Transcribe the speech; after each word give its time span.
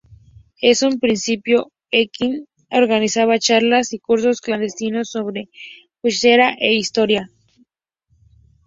En 0.69 0.77
un 0.87 0.99
principio 0.99 1.71
Ekin 1.91 2.47
organizaba 2.71 3.37
charlas 3.37 3.93
y 3.93 3.99
cursos 3.99 4.41
clandestinos 4.41 5.11
sobre 5.11 5.49
euskera 6.01 6.55
e 6.59 6.73
historia. 6.73 7.29